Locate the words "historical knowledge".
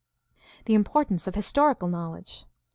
1.35-2.45